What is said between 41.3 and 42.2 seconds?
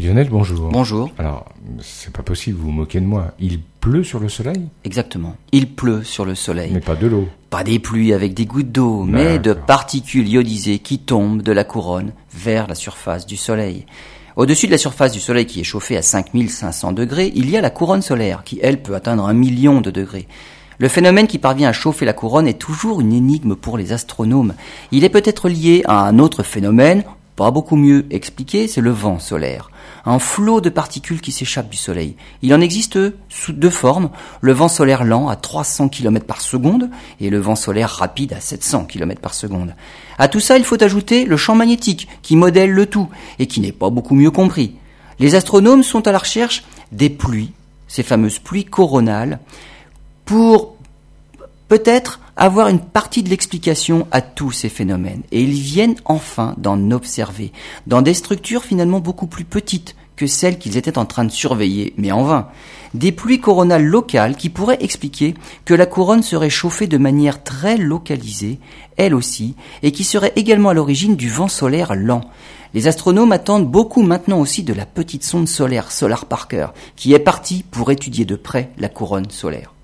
champ magnétique